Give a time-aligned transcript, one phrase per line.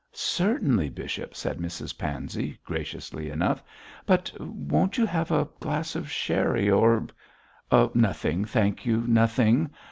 [0.13, 3.61] 'Certainly, bishop,' said Mrs Pansey, graciously enough,
[4.07, 7.05] 'but won't you have a glass of sherry or'
[7.93, 9.69] 'Nothing, thank you; nothing.